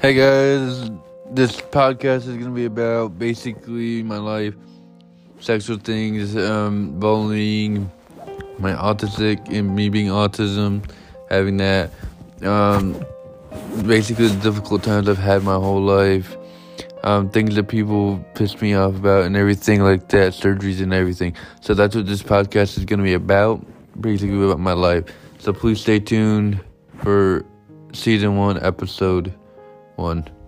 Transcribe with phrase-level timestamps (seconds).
[0.00, 0.90] Hey guys,
[1.30, 4.54] this podcast is gonna be about basically my life,
[5.40, 7.90] sexual things, um, bullying,
[8.58, 10.90] my autistic and me being autism,
[11.28, 11.90] having that,
[12.42, 12.98] um,
[13.86, 16.34] basically the difficult times I've had my whole life,
[17.04, 21.36] um, things that people piss me off about and everything like that, surgeries and everything.
[21.60, 23.62] So that's what this podcast is gonna be about,
[24.00, 25.04] basically about my life.
[25.40, 26.58] So please stay tuned
[27.02, 27.44] for
[27.92, 29.34] season one, episode
[30.00, 30.39] one.